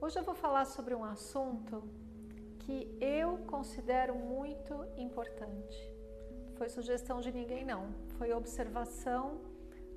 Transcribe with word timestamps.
Hoje 0.00 0.16
eu 0.16 0.22
vou 0.22 0.34
falar 0.34 0.64
sobre 0.64 0.94
um 0.94 1.04
assunto 1.04 1.82
que 2.60 2.96
eu 3.00 3.38
considero 3.38 4.14
muito 4.14 4.72
importante. 4.96 5.76
Foi 6.56 6.68
sugestão 6.68 7.20
de 7.20 7.32
ninguém, 7.32 7.64
não. 7.64 7.92
Foi 8.16 8.32
observação 8.32 9.40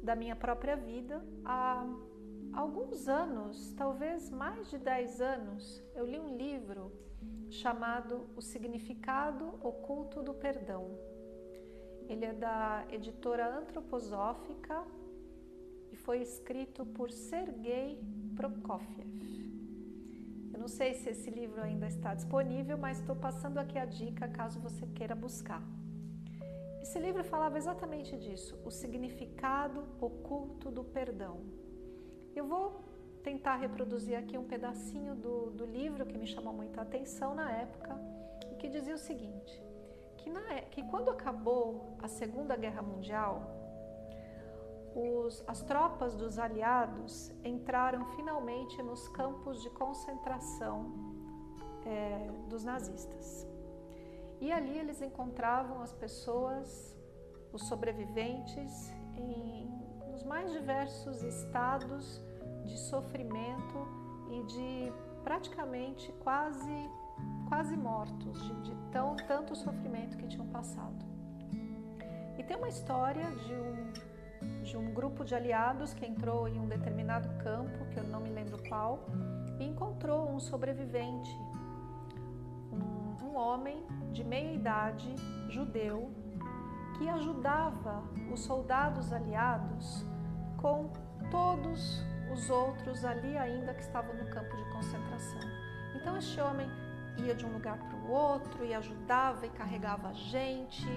da 0.01 0.15
minha 0.15 0.35
própria 0.35 0.75
vida. 0.75 1.23
Há 1.45 1.85
alguns 2.51 3.07
anos, 3.07 3.73
talvez 3.73 4.31
mais 4.31 4.71
de 4.71 4.79
10 4.79 5.21
anos, 5.21 5.83
eu 5.93 6.07
li 6.07 6.19
um 6.19 6.35
livro 6.35 6.91
chamado 7.51 8.27
O 8.35 8.41
Significado 8.41 9.53
Oculto 9.61 10.23
do 10.23 10.33
Perdão. 10.33 10.97
Ele 12.09 12.25
é 12.25 12.33
da 12.33 12.87
editora 12.89 13.55
antroposófica 13.55 14.83
e 15.91 15.95
foi 15.95 16.23
escrito 16.23 16.87
por 16.87 17.11
Sergei 17.11 18.03
Prokofiev 18.35 19.40
não 20.59 20.67
sei 20.67 20.93
se 20.93 21.09
esse 21.09 21.29
livro 21.29 21.61
ainda 21.61 21.87
está 21.87 22.13
disponível, 22.13 22.77
mas 22.77 22.99
estou 22.99 23.15
passando 23.15 23.57
aqui 23.57 23.77
a 23.77 23.85
dica 23.85 24.27
caso 24.27 24.59
você 24.59 24.85
queira 24.87 25.15
buscar. 25.15 25.61
Esse 26.81 26.99
livro 26.99 27.23
falava 27.23 27.57
exatamente 27.57 28.17
disso, 28.17 28.59
o 28.65 28.71
significado 28.71 29.85
oculto 29.99 30.71
do 30.71 30.83
perdão. 30.83 31.41
Eu 32.35 32.45
vou 32.45 32.83
tentar 33.21 33.55
reproduzir 33.57 34.17
aqui 34.17 34.37
um 34.37 34.43
pedacinho 34.43 35.15
do, 35.15 35.51
do 35.51 35.65
livro 35.65 36.05
que 36.05 36.17
me 36.17 36.25
chamou 36.25 36.53
muita 36.53 36.81
atenção 36.81 37.35
na 37.35 37.51
época 37.51 37.99
e 38.51 38.55
que 38.55 38.67
dizia 38.67 38.95
o 38.95 38.97
seguinte: 38.97 39.61
que, 40.17 40.29
na, 40.29 40.61
que 40.71 40.83
quando 40.83 41.09
acabou 41.09 41.97
a 42.01 42.07
Segunda 42.07 42.55
Guerra 42.55 42.81
Mundial, 42.81 43.60
os, 44.95 45.43
as 45.47 45.61
tropas 45.61 46.15
dos 46.15 46.37
aliados 46.37 47.31
entraram 47.43 48.05
finalmente 48.15 48.81
nos 48.83 49.07
campos 49.09 49.61
de 49.61 49.69
concentração 49.69 50.91
é, 51.85 52.29
dos 52.49 52.63
nazistas. 52.63 53.47
E 54.39 54.51
ali 54.51 54.77
eles 54.77 55.01
encontravam 55.01 55.81
as 55.81 55.93
pessoas, 55.93 56.97
os 57.53 57.67
sobreviventes, 57.67 58.91
em, 59.15 59.69
nos 60.11 60.23
mais 60.23 60.51
diversos 60.51 61.21
estados 61.23 62.21
de 62.65 62.77
sofrimento 62.77 63.87
e 64.29 64.43
de 64.43 64.93
praticamente 65.23 66.11
quase, 66.23 66.89
quase 67.47 67.77
mortos, 67.77 68.41
de, 68.41 68.61
de 68.61 68.75
tão, 68.91 69.15
tanto 69.15 69.55
sofrimento 69.55 70.17
que 70.17 70.27
tinham 70.27 70.47
passado. 70.47 71.05
E 72.37 72.43
tem 72.43 72.57
uma 72.57 72.69
história 72.69 73.29
de 73.31 73.53
um 73.53 74.10
de 74.63 74.77
um 74.77 74.93
grupo 74.93 75.23
de 75.23 75.35
aliados 75.35 75.93
que 75.93 76.05
entrou 76.05 76.47
em 76.47 76.59
um 76.59 76.67
determinado 76.67 77.29
campo, 77.43 77.85
que 77.91 77.97
eu 77.97 78.03
não 78.03 78.21
me 78.21 78.29
lembro 78.29 78.61
qual, 78.67 79.07
e 79.59 79.65
encontrou 79.65 80.29
um 80.29 80.39
sobrevivente, 80.39 81.37
um, 82.71 83.25
um 83.25 83.35
homem 83.35 83.85
de 84.11 84.23
meia 84.23 84.53
idade, 84.53 85.13
judeu, 85.49 86.11
que 86.97 87.09
ajudava 87.09 88.03
os 88.31 88.41
soldados 88.41 89.11
aliados 89.11 90.05
com 90.57 90.91
todos 91.29 92.03
os 92.31 92.49
outros 92.49 93.03
ali 93.03 93.37
ainda 93.37 93.73
que 93.73 93.81
estavam 93.81 94.13
no 94.15 94.29
campo 94.29 94.55
de 94.55 94.71
concentração. 94.71 95.41
Então 95.95 96.17
este 96.17 96.39
homem 96.39 96.69
ia 97.17 97.35
de 97.35 97.45
um 97.45 97.53
lugar 97.53 97.77
para 97.77 97.97
o 97.97 98.11
outro 98.11 98.63
e 98.63 98.73
ajudava 98.73 99.45
e 99.45 99.49
carregava 99.49 100.13
gente 100.13 100.87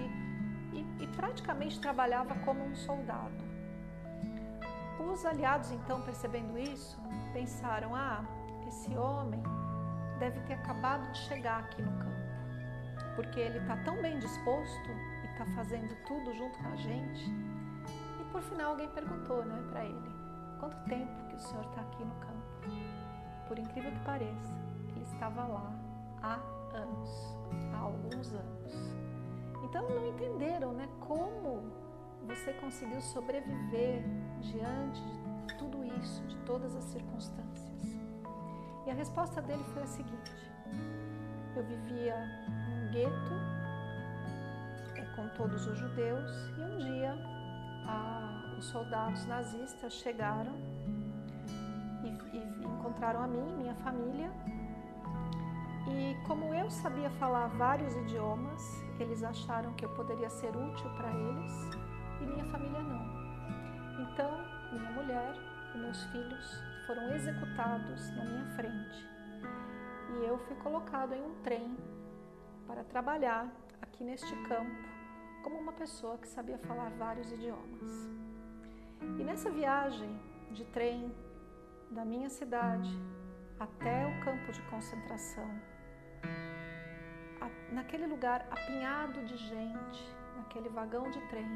e, 0.75 1.03
e 1.03 1.07
praticamente 1.07 1.79
trabalhava 1.79 2.35
como 2.39 2.63
um 2.63 2.75
soldado. 2.75 3.45
Os 4.99 5.25
aliados, 5.25 5.71
então, 5.71 6.01
percebendo 6.01 6.57
isso, 6.57 6.97
pensaram: 7.33 7.95
ah, 7.95 8.23
esse 8.67 8.95
homem 8.97 9.41
deve 10.19 10.39
ter 10.41 10.53
acabado 10.53 11.11
de 11.11 11.17
chegar 11.19 11.59
aqui 11.59 11.81
no 11.81 11.91
campo, 11.97 13.15
porque 13.15 13.39
ele 13.39 13.59
está 13.59 13.77
tão 13.77 14.01
bem 14.01 14.17
disposto 14.19 14.89
e 15.23 15.27
está 15.31 15.45
fazendo 15.55 15.95
tudo 16.05 16.33
junto 16.33 16.57
com 16.59 16.67
a 16.69 16.75
gente. 16.75 17.25
E 18.19 18.23
por 18.31 18.41
final 18.41 18.71
alguém 18.71 18.89
perguntou 18.89 19.43
né, 19.45 19.61
para 19.69 19.85
ele: 19.85 20.11
quanto 20.59 20.77
tempo 20.85 21.27
que 21.29 21.35
o 21.35 21.39
senhor 21.39 21.65
está 21.65 21.81
aqui 21.81 22.03
no 22.03 22.15
campo? 22.15 22.35
Por 23.47 23.59
incrível 23.59 23.91
que 23.91 23.99
pareça, 23.99 24.53
ele 24.95 25.05
estava 25.05 25.45
lá 25.45 25.71
há 26.23 26.39
anos, 26.75 27.37
há 27.73 27.77
alguns 27.77 28.33
anos. 28.33 28.94
Então 29.75 29.89
não 29.89 30.07
entenderam 30.07 30.71
né, 30.71 30.87
como 31.01 31.69
você 32.25 32.53
conseguiu 32.53 33.01
sobreviver 33.01 34.05
diante 34.39 35.01
de 35.47 35.57
tudo 35.57 35.83
isso, 35.99 36.23
de 36.27 36.37
todas 36.45 36.73
as 36.73 36.85
circunstâncias. 36.85 37.83
E 38.87 38.89
a 38.89 38.93
resposta 38.93 39.41
dele 39.41 39.65
foi 39.73 39.83
a 39.83 39.87
seguinte: 39.87 40.31
eu 41.57 41.63
vivia 41.65 42.15
num 42.69 42.91
gueto 42.93 43.33
é, 44.95 45.01
com 45.13 45.27
todos 45.35 45.67
os 45.67 45.77
judeus 45.77 46.31
e 46.57 46.61
um 46.61 46.77
dia 46.77 47.13
a, 47.85 48.55
os 48.57 48.63
soldados 48.67 49.25
nazistas 49.25 49.91
chegaram 49.91 50.53
e, 52.01 52.37
e 52.37 52.65
encontraram 52.65 53.21
a 53.21 53.27
mim, 53.27 53.57
minha 53.57 53.75
família 53.75 54.31
e 55.87 56.17
como 56.25 56.53
eu 56.53 56.69
sabia 56.69 57.09
falar 57.11 57.47
vários 57.47 57.95
idiomas, 57.95 58.83
eles 58.99 59.23
acharam 59.23 59.73
que 59.73 59.85
eu 59.85 59.89
poderia 59.89 60.29
ser 60.29 60.55
útil 60.55 60.89
para 60.97 61.11
eles 61.11 61.53
e 62.21 62.25
minha 62.25 62.45
família 62.45 62.81
não. 62.81 63.05
Então, 64.01 64.31
minha 64.71 64.91
mulher 64.91 65.35
e 65.75 65.77
meus 65.77 66.03
filhos 66.05 66.63
foram 66.87 67.13
executados 67.13 68.09
na 68.15 68.25
minha 68.25 68.45
frente. 68.55 69.07
E 70.17 70.25
eu 70.25 70.37
fui 70.39 70.55
colocado 70.57 71.13
em 71.13 71.23
um 71.23 71.35
trem 71.43 71.77
para 72.65 72.83
trabalhar 72.83 73.51
aqui 73.81 74.03
neste 74.03 74.35
campo 74.47 74.95
como 75.43 75.59
uma 75.59 75.73
pessoa 75.73 76.17
que 76.17 76.27
sabia 76.27 76.57
falar 76.57 76.89
vários 76.91 77.31
idiomas. 77.31 78.09
E 79.19 79.23
nessa 79.23 79.51
viagem 79.51 80.19
de 80.51 80.65
trem 80.65 81.13
da 81.91 82.03
minha 82.03 82.29
cidade 82.29 82.89
até 83.59 84.07
o 84.07 84.23
campo 84.23 84.51
de 84.51 84.61
concentração, 84.63 85.47
naquele 87.71 88.05
lugar 88.07 88.47
apinhado 88.51 89.23
de 89.25 89.37
gente, 89.37 90.15
naquele 90.37 90.69
vagão 90.69 91.09
de 91.09 91.19
trem, 91.27 91.47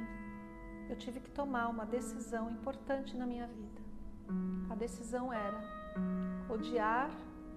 eu 0.90 0.98
tive 0.98 1.20
que 1.20 1.30
tomar 1.30 1.68
uma 1.68 1.86
decisão 1.86 2.50
importante 2.50 3.16
na 3.16 3.26
minha 3.26 3.48
vida. 3.48 3.82
A 4.70 4.76
decisão 4.76 5.32
era 5.32 5.62
odiar 6.50 7.10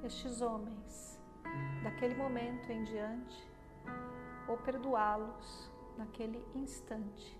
estes 0.05 0.41
homens 0.41 1.21
daquele 1.83 2.15
momento 2.15 2.71
em 2.71 2.85
diante 2.85 3.49
ou 4.49 4.57
perdoá-los 4.59 5.71
naquele 5.97 6.45
instante, 6.55 7.39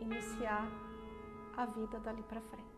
iniciar 0.00 0.66
a 1.56 1.66
vida 1.66 1.98
dali 2.00 2.22
para 2.22 2.40
frente. 2.40 2.72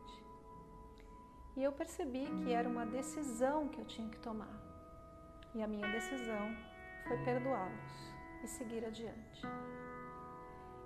E 1.57 1.63
eu 1.63 1.73
percebi 1.73 2.27
que 2.43 2.53
era 2.53 2.69
uma 2.69 2.85
decisão 2.85 3.69
que 3.69 3.81
eu 3.81 3.85
tinha 3.85 4.09
que 4.09 4.19
tomar. 4.19 4.61
E 5.55 5.63
a 5.63 5.69
minha 5.69 5.87
decisão 5.89 6.74
foi 7.07 7.19
perdoá-los 7.19 8.15
e 8.43 8.49
seguir 8.49 8.85
adiante. 8.85 9.43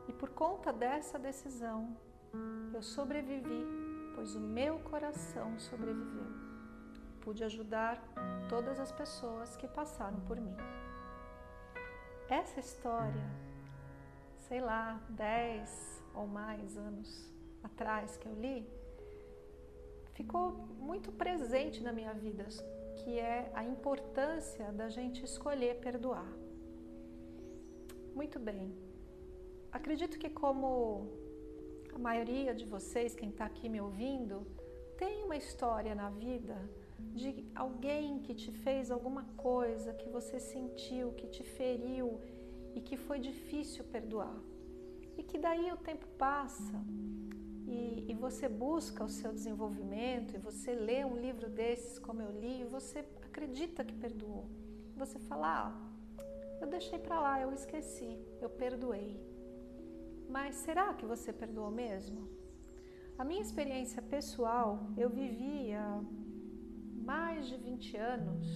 E 0.08 0.12
por 0.12 0.30
conta 0.30 0.72
dessa 0.72 1.18
decisão, 1.18 1.96
eu 2.72 2.82
sobrevivi, 2.82 3.64
pois 4.14 4.34
o 4.34 4.40
meu 4.40 4.78
coração 4.80 5.58
sobreviveu. 5.58 6.26
Pude 7.20 7.44
ajudar 7.44 8.02
todas 8.48 8.80
as 8.80 8.90
pessoas 8.92 9.56
que 9.56 9.68
passaram 9.68 10.20
por 10.20 10.40
mim. 10.40 10.56
Essa 12.28 12.60
história, 12.60 13.30
sei 14.38 14.60
lá, 14.60 15.00
10 15.10 16.04
ou 16.14 16.26
mais 16.26 16.76
anos 16.76 17.32
atrás 17.62 18.16
que 18.16 18.26
eu 18.26 18.34
li, 18.34 18.66
ficou 20.14 20.52
muito 20.78 21.12
presente 21.12 21.82
na 21.82 21.92
minha 21.92 22.12
vida 22.14 22.46
que 22.98 23.18
é 23.18 23.50
a 23.54 23.62
importância 23.74 24.66
da 24.72 24.88
gente 24.88 25.24
escolher 25.24 25.74
perdoar. 25.86 26.30
Muito 28.14 28.38
bem. 28.38 28.66
Acredito 29.78 30.18
que 30.18 30.30
como 30.30 31.06
a 31.94 31.98
maioria 31.98 32.52
de 32.60 32.64
vocês, 32.64 33.14
quem 33.14 33.30
está 33.30 33.44
aqui 33.44 33.68
me 33.68 33.80
ouvindo, 33.80 34.46
tem 34.96 35.22
uma 35.22 35.36
história 35.36 35.94
na 35.94 36.10
vida 36.10 36.56
de 37.20 37.44
alguém 37.54 38.20
que 38.20 38.34
te 38.34 38.50
fez 38.64 38.90
alguma 38.90 39.24
coisa 39.36 39.94
que 40.00 40.08
você 40.08 40.40
sentiu, 40.40 41.12
que 41.12 41.28
te 41.28 41.44
feriu 41.58 42.20
e 42.74 42.80
que 42.80 42.96
foi 42.96 43.18
difícil 43.18 43.84
perdoar. 43.84 44.36
E 45.16 45.22
que 45.22 45.38
daí 45.38 45.70
o 45.72 45.76
tempo 45.76 46.06
passa 46.26 46.78
e, 47.70 48.10
e, 48.10 48.14
você 48.14 48.48
busca 48.48 49.04
o 49.04 49.08
seu 49.08 49.30
desenvolvimento 49.32 50.34
e 50.34 50.38
você 50.38 50.74
lê 50.74 51.04
um 51.04 51.16
livro 51.16 51.48
desses 51.50 51.98
como 51.98 52.22
eu 52.22 52.30
li 52.30 52.62
e 52.62 52.64
você 52.64 53.04
acredita 53.26 53.84
que 53.84 53.94
perdoou. 53.94 54.46
Você 54.96 55.18
fala, 55.18 55.48
ah, 55.66 55.88
eu 56.60 56.66
deixei 56.66 56.98
para 56.98 57.20
lá, 57.20 57.40
eu 57.40 57.52
esqueci, 57.52 58.18
eu 58.40 58.48
perdoei. 58.48 59.20
Mas 60.28 60.56
será 60.56 60.94
que 60.94 61.04
você 61.04 61.32
perdoou 61.32 61.70
mesmo? 61.70 62.28
A 63.18 63.24
minha 63.24 63.42
experiência 63.42 64.00
pessoal, 64.00 64.88
eu 64.96 65.10
vivia 65.10 65.82
mais 66.94 67.48
de 67.48 67.56
20 67.56 67.96
anos, 67.96 68.46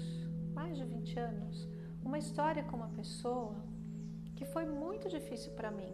mais 0.55 0.77
de 0.77 0.85
20 0.85 1.19
anos, 1.19 1.69
uma 2.05 2.19
história 2.19 2.65
com 2.65 2.77
uma 2.77 2.89
pessoa 2.91 3.57
que 4.37 4.45
foi 4.45 4.65
muito 4.65 5.09
difícil 5.09 5.53
para 5.53 5.71
mim. 5.71 5.93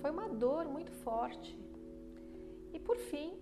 Foi 0.00 0.10
uma 0.10 0.28
dor 0.28 0.66
muito 0.66 0.92
forte. 0.92 1.58
E 2.74 2.78
por 2.80 2.96
fim, 2.96 3.38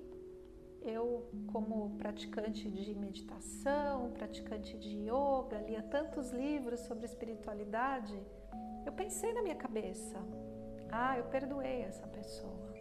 eu, 0.82 1.26
como 1.50 1.96
praticante 1.96 2.70
de 2.70 2.94
meditação, 2.94 4.10
praticante 4.10 4.76
de 4.76 5.08
yoga, 5.08 5.58
lia 5.66 5.82
tantos 5.82 6.30
livros 6.32 6.80
sobre 6.80 7.06
espiritualidade, 7.06 8.20
eu 8.84 8.92
pensei 8.92 9.32
na 9.32 9.40
minha 9.40 9.54
cabeça: 9.54 10.18
ah, 10.90 11.16
eu 11.16 11.24
perdoei 11.24 11.80
essa 11.80 12.06
pessoa. 12.08 12.74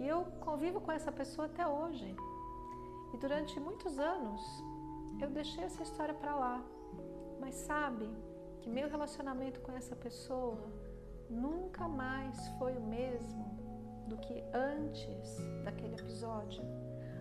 E 0.00 0.06
eu 0.06 0.24
convivo 0.40 0.80
com 0.80 0.90
essa 0.90 1.12
pessoa 1.12 1.46
até 1.46 1.64
hoje. 1.66 2.12
E 3.14 3.16
durante 3.16 3.60
muitos 3.60 4.00
anos 4.00 4.42
eu 5.20 5.30
deixei 5.30 5.62
essa 5.62 5.84
história 5.84 6.14
para 6.14 6.34
lá. 6.34 6.64
Mas 7.38 7.54
sabe 7.54 8.08
que 8.60 8.68
meu 8.68 8.88
relacionamento 8.88 9.60
com 9.60 9.72
essa 9.72 9.94
pessoa 9.94 10.58
nunca 11.30 11.86
mais 11.86 12.36
foi 12.58 12.76
o 12.76 12.80
mesmo 12.80 13.57
do 14.08 14.16
que 14.16 14.42
antes 14.52 15.36
daquele 15.64 15.94
episódio. 15.94 16.62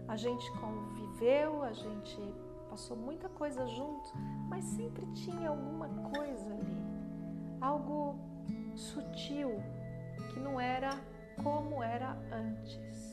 A 0.07 0.15
gente 0.15 0.49
conviveu, 0.53 1.63
a 1.63 1.73
gente 1.73 2.17
passou 2.69 2.95
muita 2.95 3.27
coisa 3.29 3.67
junto, 3.67 4.11
mas 4.47 4.63
sempre 4.63 5.05
tinha 5.13 5.49
alguma 5.49 5.87
coisa 6.09 6.53
ali, 6.53 6.77
algo 7.59 8.17
sutil 8.75 9.61
que 10.29 10.39
não 10.39 10.59
era 10.59 10.89
como 11.43 11.83
era 11.83 12.17
antes. 12.31 13.11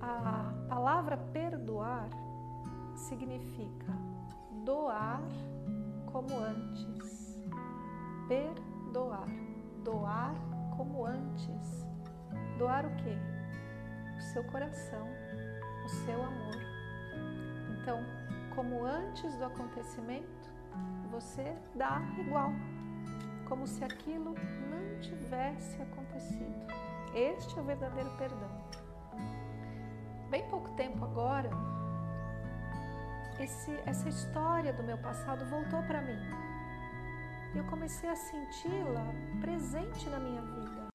A 0.00 0.52
palavra 0.68 1.16
perdoar 1.32 2.08
significa 2.94 3.92
doar 4.64 5.22
como 6.06 6.36
antes. 6.38 7.38
Perdoar. 8.28 9.28
Doar 9.84 10.51
como 10.76 11.06
antes. 11.06 11.86
Doar 12.58 12.86
o 12.86 12.96
quê? 12.96 13.16
O 14.16 14.20
seu 14.20 14.44
coração, 14.44 15.06
o 15.84 15.88
seu 15.88 16.22
amor. 16.22 16.56
Então, 17.70 18.00
como 18.54 18.84
antes 18.84 19.34
do 19.36 19.44
acontecimento, 19.44 20.50
você 21.10 21.56
dá 21.74 22.00
igual, 22.18 22.50
como 23.48 23.66
se 23.66 23.84
aquilo 23.84 24.34
não 24.70 25.00
tivesse 25.00 25.80
acontecido. 25.82 26.66
Este 27.14 27.58
é 27.58 27.62
o 27.62 27.64
verdadeiro 27.64 28.10
perdão 28.16 28.62
bem 30.32 30.48
pouco 30.48 30.70
tempo 30.70 31.04
agora, 31.04 31.50
esse, 33.38 33.78
essa 33.84 34.08
história 34.08 34.72
do 34.72 34.82
meu 34.82 34.96
passado 34.96 35.44
voltou 35.44 35.82
para 35.82 36.00
mim. 36.00 36.18
E 37.54 37.58
eu 37.58 37.64
comecei 37.64 38.08
a 38.08 38.16
senti-la 38.16 39.04
presente 39.42 40.08
na 40.08 40.18
minha 40.18 40.40
vida, 40.40 40.88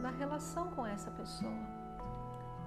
na 0.00 0.10
relação 0.10 0.68
com 0.72 0.84
essa 0.84 1.08
pessoa. 1.12 1.52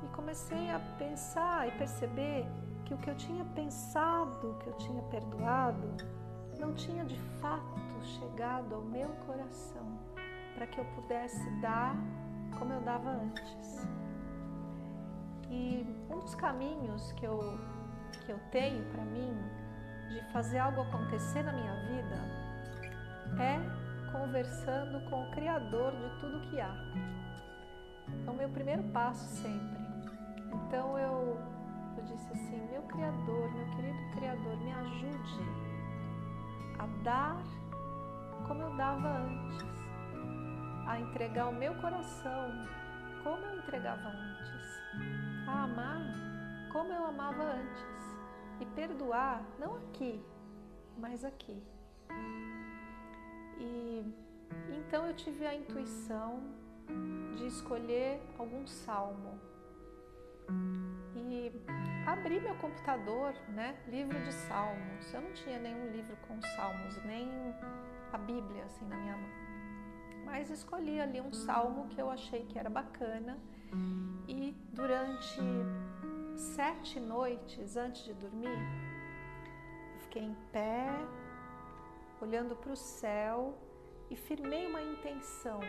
E 0.01 0.07
comecei 0.15 0.71
a 0.71 0.79
pensar 0.97 1.67
e 1.67 1.71
perceber 1.71 2.45
que 2.85 2.93
o 2.93 2.97
que 2.97 3.09
eu 3.09 3.15
tinha 3.15 3.43
pensado, 3.43 4.57
que 4.61 4.67
eu 4.67 4.73
tinha 4.77 5.01
perdoado, 5.03 5.97
não 6.57 6.73
tinha 6.73 7.03
de 7.03 7.19
fato 7.41 8.01
chegado 8.01 8.73
ao 8.73 8.81
meu 8.81 9.09
coração 9.25 9.99
para 10.55 10.65
que 10.65 10.79
eu 10.79 10.85
pudesse 10.95 11.49
dar 11.59 11.95
como 12.57 12.71
eu 12.71 12.79
dava 12.81 13.09
antes. 13.09 13.85
E 15.49 15.85
um 16.09 16.19
dos 16.19 16.33
caminhos 16.33 17.11
que 17.11 17.25
eu, 17.25 17.59
que 18.25 18.31
eu 18.31 18.39
tenho 18.51 18.85
para 18.91 19.03
mim 19.03 19.35
de 20.07 20.21
fazer 20.31 20.59
algo 20.59 20.81
acontecer 20.81 21.43
na 21.43 21.51
minha 21.51 21.73
vida 21.87 22.36
é 23.39 24.11
conversando 24.11 24.99
com 25.09 25.23
o 25.23 25.31
Criador 25.31 25.91
de 25.91 26.19
tudo 26.19 26.49
que 26.49 26.59
há. 26.59 26.75
É 28.25 28.29
o 28.29 28.33
meu 28.33 28.49
primeiro 28.49 28.83
passo 28.91 29.25
sempre. 29.41 29.77
Então 30.53 30.97
eu, 30.97 31.37
eu 31.97 32.03
disse 32.03 32.31
assim: 32.31 32.67
meu 32.71 32.81
Criador, 32.83 33.51
meu 33.53 33.75
querido 33.75 34.15
Criador, 34.15 34.57
me 34.57 34.71
ajude 34.73 35.43
a 36.79 36.85
dar 37.03 37.43
como 38.47 38.61
eu 38.61 38.77
dava 38.77 39.09
antes, 39.09 39.65
a 40.87 40.99
entregar 40.99 41.47
o 41.47 41.53
meu 41.53 41.75
coração 41.75 42.51
como 43.23 43.43
eu 43.43 43.57
entregava 43.57 44.09
antes 44.09 44.37
a 45.47 45.63
amar 45.63 46.27
como 46.71 46.91
eu 46.91 47.05
amava 47.05 47.43
antes 47.43 48.17
e 48.59 48.65
perdoar, 48.65 49.41
não 49.59 49.75
aqui, 49.77 50.23
mas 50.97 51.23
aqui. 51.23 51.63
E 53.59 54.05
então 54.77 55.05
eu 55.05 55.13
tive 55.15 55.45
a 55.45 55.53
intuição 55.53 56.41
de 57.35 57.47
escolher 57.47 58.21
algum 58.37 58.65
salmo. 58.65 59.39
E 61.15 61.51
abri 62.05 62.39
meu 62.39 62.55
computador, 62.55 63.33
né, 63.49 63.77
livro 63.87 64.17
de 64.23 64.31
salmos. 64.31 65.13
Eu 65.13 65.21
não 65.21 65.33
tinha 65.33 65.59
nenhum 65.59 65.91
livro 65.91 66.15
com 66.27 66.41
salmos, 66.41 67.03
nem 67.03 67.29
a 68.13 68.17
Bíblia 68.17 68.63
assim 68.63 68.85
na 68.85 68.95
minha 68.95 69.17
mão. 69.17 69.29
Mas 70.25 70.49
escolhi 70.49 70.99
ali 70.99 71.21
um 71.21 71.33
salmo 71.33 71.87
que 71.89 72.01
eu 72.01 72.09
achei 72.09 72.45
que 72.45 72.57
era 72.57 72.69
bacana 72.69 73.37
e 74.27 74.55
durante 74.73 75.41
sete 76.35 76.99
noites 76.99 77.75
antes 77.77 78.03
de 78.03 78.13
dormir, 78.13 78.59
eu 79.93 79.99
fiquei 80.01 80.23
em 80.23 80.35
pé, 80.51 80.89
olhando 82.21 82.55
para 82.55 82.71
o 82.71 82.75
céu 82.75 83.57
e 84.09 84.15
firmei 84.15 84.67
uma 84.67 84.81
intenção. 84.81 85.59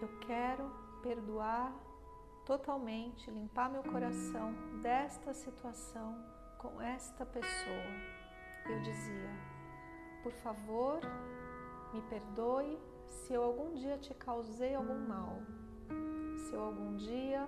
Eu 0.00 0.08
quero 0.26 0.70
perdoar 1.02 1.72
totalmente, 2.44 3.30
limpar 3.30 3.70
meu 3.70 3.82
coração 3.82 4.52
desta 4.82 5.32
situação 5.34 6.16
com 6.58 6.80
esta 6.80 7.24
pessoa. 7.26 7.90
Eu 8.66 8.80
dizia: 8.82 9.30
por 10.22 10.32
favor, 10.32 11.00
me 11.92 12.02
perdoe 12.02 12.78
se 13.06 13.32
eu 13.32 13.42
algum 13.42 13.74
dia 13.74 13.98
te 13.98 14.14
causei 14.14 14.74
algum 14.74 14.98
mal 15.06 15.42
se 16.48 16.54
eu 16.54 16.62
algum 16.62 16.96
dia 16.96 17.46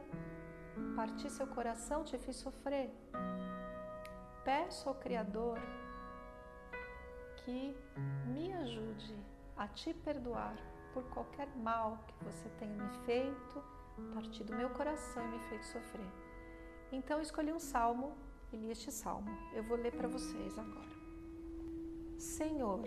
parti 0.95 1.30
seu 1.30 1.47
coração, 1.47 2.04
te 2.04 2.19
fiz 2.19 2.37
sofrer. 2.37 2.90
Peço 4.45 4.88
ao 4.88 4.95
Criador 4.95 5.59
que 7.50 7.75
me 8.26 8.52
ajude 8.52 9.14
a 9.57 9.66
te 9.66 9.92
perdoar 9.92 10.57
por 10.95 11.02
qualquer 11.04 11.49
mal 11.57 11.99
que 12.07 12.25
você 12.25 12.49
tenha 12.59 12.75
me 12.75 12.90
feito, 13.04 13.62
partir 14.14 14.45
do 14.45 14.54
meu 14.54 14.71
coração 14.71 15.25
e 15.25 15.28
me 15.28 15.40
feito 15.49 15.66
sofrer. 15.66 16.07
Então 16.92 17.21
escolhi 17.21 17.52
um 17.52 17.59
salmo 17.59 18.16
e 18.52 18.57
li 18.57 18.71
este 18.71 18.90
salmo. 18.92 19.30
Eu 19.52 19.62
vou 19.64 19.76
ler 19.76 19.92
para 19.92 20.09
vocês 20.09 20.59
agora. 20.59 21.00
Senhor, 22.19 22.85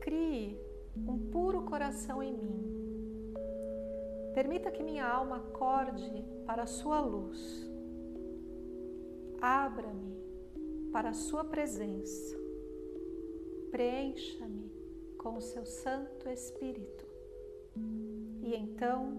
crie 0.00 0.58
um 0.96 1.30
puro 1.30 1.62
coração 1.62 2.22
em 2.22 2.32
mim 2.32 2.82
Permita 4.34 4.70
que 4.70 4.82
minha 4.82 5.06
alma 5.06 5.36
acorde 5.36 6.24
para 6.46 6.62
a 6.62 6.66
sua 6.66 7.00
luz. 7.00 7.70
Abra-me 9.40 10.16
para 10.90 11.10
a 11.10 11.14
sua 11.14 11.44
presença. 11.44 12.41
Preencha-me 13.72 14.70
com 15.16 15.38
o 15.38 15.40
seu 15.40 15.64
Santo 15.64 16.28
Espírito. 16.28 17.06
E 18.42 18.54
então 18.54 19.14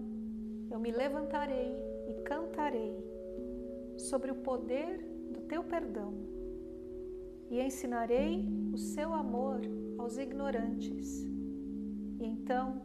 eu 0.70 0.78
me 0.78 0.92
levantarei 0.92 1.74
e 2.08 2.14
cantarei 2.22 2.96
sobre 3.98 4.30
o 4.30 4.36
poder 4.36 4.98
do 5.32 5.40
teu 5.40 5.64
perdão 5.64 6.14
e 7.50 7.60
ensinarei 7.60 8.46
o 8.72 8.78
seu 8.78 9.12
amor 9.12 9.60
aos 9.98 10.18
ignorantes. 10.18 11.24
E 12.20 12.24
então 12.24 12.80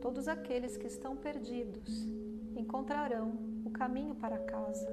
todos 0.00 0.26
aqueles 0.26 0.78
que 0.78 0.86
estão 0.86 1.14
perdidos 1.14 2.08
encontrarão 2.56 3.38
o 3.62 3.68
caminho 3.68 4.14
para 4.14 4.38
casa. 4.38 4.88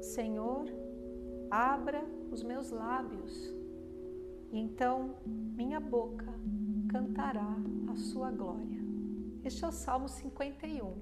Senhor, 0.00 0.66
abra 1.48 2.04
os 2.32 2.42
meus 2.42 2.70
lábios, 2.70 3.61
e 4.52 4.58
então 4.58 5.16
minha 5.24 5.80
boca 5.80 6.30
cantará 6.88 7.56
a 7.90 7.96
sua 7.96 8.30
glória. 8.30 8.80
Este 9.42 9.64
é 9.64 9.68
o 9.68 9.72
Salmo 9.72 10.08
51. 10.08 10.94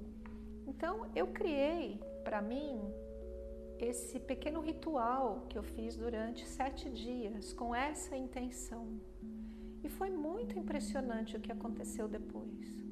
Então 0.69 1.07
eu 1.16 1.26
criei 1.26 2.00
para 2.23 2.40
mim 2.40 2.80
esse 3.78 4.21
pequeno 4.21 4.61
ritual 4.61 5.47
que 5.49 5.59
eu 5.59 5.62
fiz 5.62 5.97
durante 5.97 6.47
sete 6.47 6.88
dias 6.88 7.52
com 7.52 7.75
essa 7.75 8.16
intenção. 8.16 9.00
E 9.83 9.88
foi 9.88 10.11
muito 10.11 10.59
impressionante 10.59 11.37
o 11.37 11.40
que 11.40 11.50
aconteceu 11.50 12.07
depois, 12.07 12.85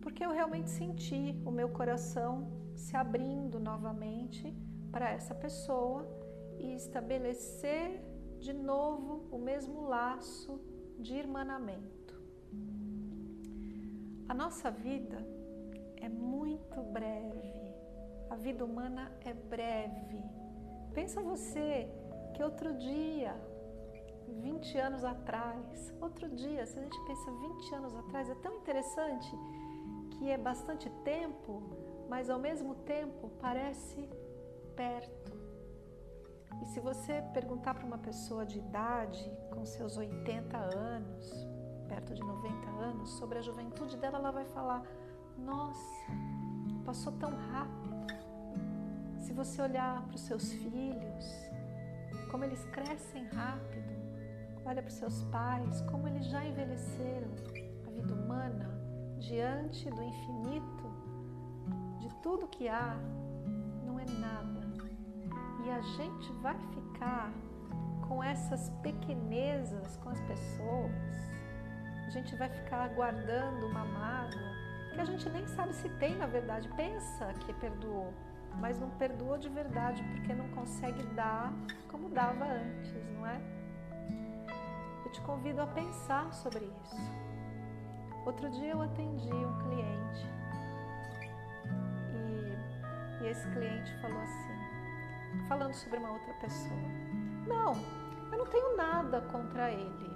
porque 0.00 0.24
eu 0.24 0.30
realmente 0.30 0.70
senti 0.70 1.36
o 1.44 1.50
meu 1.50 1.68
coração 1.68 2.50
se 2.74 2.96
abrindo 2.96 3.60
novamente 3.60 4.54
para 4.90 5.10
essa 5.10 5.34
pessoa 5.34 6.08
e 6.58 6.74
estabelecer 6.74 8.09
de 8.40 8.52
novo 8.52 9.28
o 9.30 9.38
mesmo 9.38 9.86
laço 9.86 10.60
de 10.98 11.14
irmanamento. 11.14 12.14
A 14.28 14.34
nossa 14.34 14.70
vida 14.70 15.18
é 15.96 16.08
muito 16.08 16.80
breve 16.82 17.60
a 18.30 18.36
vida 18.36 18.64
humana 18.64 19.12
é 19.22 19.34
breve. 19.34 20.22
Pensa 20.94 21.20
você 21.20 21.90
que 22.32 22.42
outro 22.44 22.72
dia, 22.74 23.34
20 24.28 24.78
anos 24.78 25.04
atrás, 25.04 25.92
outro 26.00 26.28
dia, 26.28 26.64
se 26.64 26.78
a 26.78 26.82
gente 26.82 26.98
pensa 27.06 27.28
20 27.28 27.74
anos 27.74 27.96
atrás, 27.96 28.30
é 28.30 28.34
tão 28.36 28.58
interessante 28.58 29.28
que 30.12 30.30
é 30.30 30.38
bastante 30.38 30.88
tempo, 31.02 31.60
mas 32.08 32.30
ao 32.30 32.38
mesmo 32.38 32.76
tempo 32.76 33.30
parece 33.40 34.08
perto. 34.76 35.39
E 36.62 36.66
se 36.66 36.80
você 36.80 37.22
perguntar 37.32 37.74
para 37.74 37.86
uma 37.86 37.98
pessoa 37.98 38.44
de 38.44 38.58
idade, 38.58 39.30
com 39.50 39.64
seus 39.64 39.96
80 39.96 40.56
anos, 40.56 41.48
perto 41.88 42.14
de 42.14 42.20
90 42.20 42.70
anos, 42.70 43.10
sobre 43.18 43.38
a 43.38 43.42
juventude 43.42 43.96
dela, 43.96 44.18
ela 44.18 44.30
vai 44.30 44.44
falar: 44.44 44.82
Nossa, 45.38 46.06
passou 46.84 47.12
tão 47.12 47.30
rápido. 47.30 47.80
Se 49.18 49.32
você 49.32 49.62
olhar 49.62 50.02
para 50.06 50.14
os 50.14 50.22
seus 50.22 50.52
filhos, 50.52 51.50
como 52.30 52.44
eles 52.44 52.64
crescem 52.66 53.24
rápido, 53.26 53.90
olha 54.64 54.82
para 54.82 54.88
os 54.88 54.94
seus 54.96 55.24
pais, 55.24 55.80
como 55.82 56.08
eles 56.08 56.26
já 56.26 56.44
envelheceram. 56.44 57.28
A 57.86 57.90
vida 57.90 58.14
humana, 58.14 58.70
diante 59.18 59.90
do 59.90 60.02
infinito, 60.02 60.90
de 61.98 62.08
tudo 62.16 62.46
que 62.48 62.68
há, 62.68 62.96
a 65.80 65.82
gente 65.82 66.30
vai 66.42 66.58
ficar 66.74 67.32
com 68.06 68.22
essas 68.22 68.68
pequenezas 68.82 69.96
com 69.96 70.10
as 70.10 70.20
pessoas. 70.20 70.92
A 72.06 72.10
gente 72.10 72.36
vai 72.36 72.50
ficar 72.50 72.88
guardando 72.88 73.66
uma 73.66 73.84
mágoa 73.86 74.50
que 74.92 75.00
a 75.00 75.04
gente 75.06 75.26
nem 75.30 75.46
sabe 75.46 75.72
se 75.74 75.88
tem 76.00 76.16
na 76.16 76.26
verdade. 76.26 76.68
Pensa 76.76 77.32
que 77.46 77.54
perdoou, 77.54 78.12
mas 78.60 78.78
não 78.78 78.90
perdoa 78.90 79.38
de 79.38 79.48
verdade 79.48 80.02
porque 80.12 80.34
não 80.34 80.48
consegue 80.48 81.02
dar 81.14 81.50
como 81.90 82.10
dava 82.10 82.44
antes, 82.44 82.92
não 83.14 83.26
é? 83.26 83.40
Eu 85.02 85.12
te 85.12 85.20
convido 85.22 85.62
a 85.62 85.66
pensar 85.66 86.30
sobre 86.34 86.66
isso. 86.84 86.96
Outro 88.26 88.50
dia 88.50 88.72
eu 88.72 88.82
atendi 88.82 89.32
um 89.32 89.58
cliente 89.60 90.26
e, 92.12 93.24
e 93.24 93.28
esse 93.28 93.48
cliente 93.48 93.96
falou 94.02 94.20
assim, 94.20 94.59
falando 95.48 95.74
sobre 95.74 95.98
uma 95.98 96.12
outra 96.12 96.32
pessoa: 96.34 96.80
Não, 97.46 97.74
eu 98.32 98.38
não 98.38 98.46
tenho 98.46 98.76
nada 98.76 99.20
contra 99.22 99.70
ele, 99.70 100.10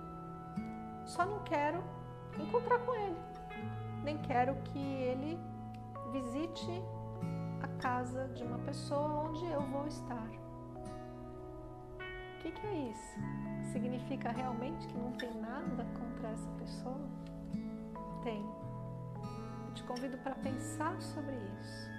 só 1.04 1.24
não 1.24 1.40
quero 1.40 1.82
encontrar 2.38 2.78
com 2.80 2.94
ele, 2.94 3.18
nem 4.02 4.18
quero 4.18 4.54
que 4.64 4.78
ele 4.78 5.38
visite 6.12 6.82
a 7.62 7.68
casa 7.80 8.28
de 8.28 8.42
uma 8.42 8.58
pessoa 8.58 9.28
onde 9.28 9.44
eu 9.46 9.60
vou 9.62 9.86
estar. 9.86 10.28
O 11.98 12.38
que, 12.38 12.52
que 12.52 12.66
é 12.66 12.90
isso? 12.90 13.18
Significa 13.72 14.30
realmente 14.30 14.86
que 14.86 14.96
não 14.98 15.12
tem 15.12 15.32
nada 15.40 15.84
contra 15.98 16.28
essa 16.28 16.48
pessoa? 16.58 17.08
Tem. 18.22 18.44
Eu 19.66 19.74
te 19.74 19.82
convido 19.84 20.18
para 20.18 20.34
pensar 20.36 21.00
sobre 21.00 21.34
isso. 21.60 21.90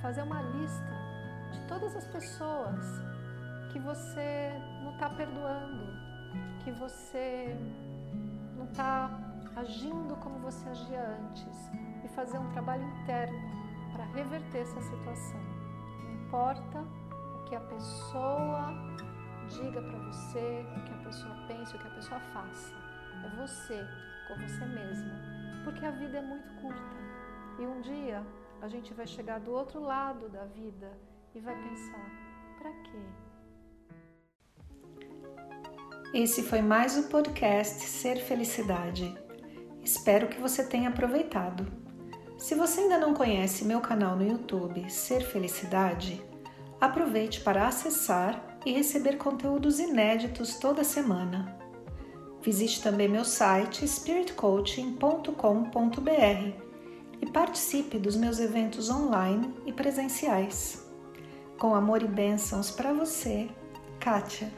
Fazer 0.00 0.22
uma 0.22 0.40
lista 0.40 0.90
de 1.50 1.60
todas 1.68 1.94
as 1.96 2.06
pessoas 2.06 2.84
que 3.72 3.78
você 3.78 4.52
não 4.82 4.92
está 4.92 5.10
perdoando, 5.10 5.86
que 6.64 6.72
você 6.72 7.56
não 8.56 8.64
está 8.64 9.10
agindo 9.56 10.16
como 10.16 10.38
você 10.38 10.68
agia 10.68 11.18
antes 11.20 11.70
e 12.04 12.08
fazer 12.08 12.38
um 12.38 12.50
trabalho 12.52 12.84
interno 12.84 13.38
para 13.92 14.04
reverter 14.04 14.58
essa 14.58 14.80
situação. 14.80 15.40
Não 16.04 16.12
importa 16.12 16.80
o 16.80 17.44
que 17.44 17.54
a 17.54 17.60
pessoa 17.60 18.74
diga 19.48 19.82
para 19.82 19.98
você, 19.98 20.64
o 20.76 20.84
que 20.84 20.92
a 20.92 21.04
pessoa 21.04 21.36
pense, 21.48 21.74
o 21.74 21.78
que 21.78 21.86
a 21.86 21.90
pessoa 21.90 22.20
faça. 22.32 22.74
É 23.24 23.28
você 23.36 23.86
com 24.28 24.34
você 24.36 24.64
mesmo. 24.64 25.10
Porque 25.64 25.84
a 25.84 25.90
vida 25.90 26.18
é 26.18 26.22
muito 26.22 26.48
curta. 26.60 26.96
E 27.58 27.66
um 27.66 27.80
dia 27.80 28.24
a 28.62 28.68
gente 28.68 28.94
vai 28.94 29.06
chegar 29.06 29.40
do 29.40 29.52
outro 29.52 29.80
lado 29.80 30.28
da 30.28 30.44
vida 30.44 30.90
e 31.34 31.40
vai 31.40 31.54
pensar: 31.54 32.10
para 32.58 32.70
quê? 32.70 32.98
Esse 36.12 36.42
foi 36.42 36.60
mais 36.60 36.98
o 36.98 37.04
podcast 37.04 37.84
Ser 37.84 38.16
Felicidade. 38.16 39.16
Espero 39.82 40.28
que 40.28 40.40
você 40.40 40.64
tenha 40.64 40.88
aproveitado. 40.88 41.66
Se 42.36 42.54
você 42.54 42.80
ainda 42.80 42.98
não 42.98 43.14
conhece 43.14 43.64
meu 43.64 43.80
canal 43.80 44.16
no 44.16 44.26
YouTube 44.26 44.90
Ser 44.90 45.20
Felicidade, 45.20 46.20
aproveite 46.80 47.42
para 47.42 47.68
acessar 47.68 48.58
e 48.64 48.72
receber 48.72 49.18
conteúdos 49.18 49.78
inéditos 49.78 50.56
toda 50.56 50.82
semana. 50.82 51.56
Visite 52.42 52.82
também 52.82 53.08
meu 53.08 53.24
site 53.24 53.86
spiritcoaching.com.br 53.86 56.70
e 57.20 57.26
participe 57.30 57.98
dos 57.98 58.16
meus 58.16 58.40
eventos 58.40 58.88
online 58.88 59.54
e 59.66 59.72
presenciais. 59.72 60.89
Com 61.60 61.74
amor 61.74 62.02
e 62.02 62.08
bênçãos 62.08 62.70
para 62.70 62.90
você, 62.94 63.50
Kátia. 64.00 64.50